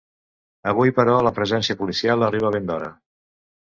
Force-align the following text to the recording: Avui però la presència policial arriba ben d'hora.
Avui 0.71 0.93
però 0.99 1.19
la 1.27 1.33
presència 1.37 1.77
policial 1.83 2.29
arriba 2.29 2.51
ben 2.57 2.67
d'hora. 2.71 2.89